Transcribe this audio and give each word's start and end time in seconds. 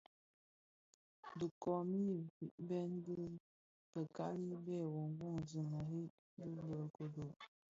Dhi 1.37 1.47
komid 1.63 2.21
firebèn 2.35 2.91
fi 3.05 3.15
bekali 3.93 4.53
bè 4.65 4.77
woowoksi 4.93 5.59
mëree 5.71 6.05
bi 6.35 6.49
bë 6.69 6.79
kodo. 6.95 7.25